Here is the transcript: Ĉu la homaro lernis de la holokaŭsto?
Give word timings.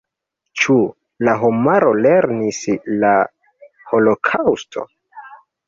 Ĉu 0.61 0.77
la 1.29 1.35
homaro 1.41 1.91
lernis 2.07 2.63
de 2.71 2.79
la 3.05 3.13
holokaŭsto? 3.93 4.89